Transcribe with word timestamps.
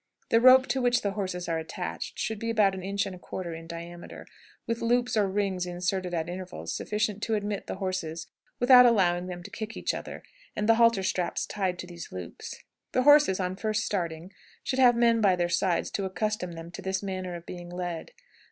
The 0.29 0.41
rope 0.41 0.65
to 0.69 0.81
which 0.81 1.03
the 1.03 1.11
horses 1.11 1.47
are 1.47 1.59
attached 1.59 2.17
should 2.17 2.39
be 2.39 2.49
about 2.49 2.73
an 2.73 2.81
inch 2.81 3.05
and 3.05 3.13
a 3.13 3.19
quarter 3.19 3.53
in 3.53 3.67
diameter, 3.67 4.25
with 4.65 4.81
loops 4.81 5.15
or 5.15 5.27
rings 5.29 5.67
inserted 5.67 6.11
at 6.11 6.27
intervals 6.27 6.73
sufficient 6.73 7.21
to 7.21 7.35
admit 7.35 7.67
the 7.67 7.75
horses 7.75 8.25
without 8.59 8.87
allowing 8.87 9.27
them 9.27 9.43
to 9.43 9.51
kick 9.51 9.77
each 9.77 9.93
other, 9.93 10.23
and 10.55 10.67
the 10.67 10.73
halter 10.81 11.03
straps 11.03 11.45
tied 11.45 11.77
to 11.77 11.85
these 11.85 12.11
loops. 12.11 12.63
The 12.93 13.03
horses, 13.03 13.39
on 13.39 13.55
first 13.55 13.85
starting, 13.85 14.31
should 14.63 14.79
have 14.79 14.95
men 14.95 15.21
by 15.21 15.35
their 15.35 15.49
sides, 15.49 15.91
to 15.91 16.05
accustom 16.05 16.53
them 16.53 16.71
to 16.71 16.81
this 16.81 17.03
manner 17.03 17.35
of 17.35 17.45
being 17.45 17.69
led. 17.69 18.09